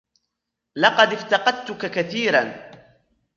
لقد 0.75 1.13
افتقدتك 1.13 1.85
كثيراً. 1.91 2.71